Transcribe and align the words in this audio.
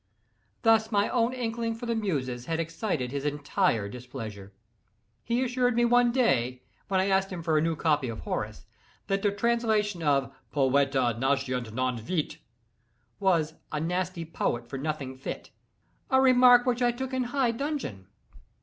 Thus 0.63 0.91
my 0.91 1.09
own 1.09 1.31
inkling 1.31 1.75
for 1.75 1.85
the 1.85 1.93
Muses 1.93 2.47
had 2.47 2.59
excited 2.59 3.11
his 3.11 3.23
entire 3.23 3.87
displeasure. 3.87 4.51
He 5.23 5.43
assured 5.43 5.75
me 5.75 5.85
one 5.85 6.11
day, 6.11 6.63
when 6.87 6.99
I 6.99 7.05
asked 7.09 7.31
him 7.31 7.43
for 7.43 7.55
a 7.55 7.61
new 7.61 7.75
copy 7.75 8.09
of 8.09 8.21
Horace, 8.21 8.65
that 9.05 9.21
the 9.21 9.29
translation 9.31 10.01
of 10.01 10.33
"Poeta 10.51 11.15
nascitur 11.19 11.71
non 11.71 11.99
fit" 11.99 12.39
was 13.19 13.53
"a 13.71 13.79
nasty 13.79 14.25
poet 14.25 14.67
for 14.67 14.79
nothing 14.79 15.19
fit"—a 15.19 16.19
remark 16.19 16.65
which 16.65 16.81
I 16.81 16.91
took 16.91 17.13
in 17.13 17.25
high 17.25 17.51
dudgeon. 17.51 18.07